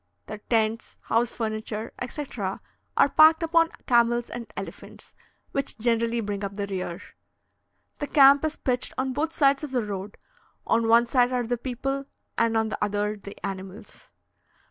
[0.25, 2.59] Their tents, house furniture, etc.,
[2.97, 5.13] are packed upon camels and elephants,
[5.51, 6.99] which generally bring up the rear.
[7.99, 10.17] The camp is pitched on both sides of the road
[10.65, 14.09] on one side are the people, and on the other the animals.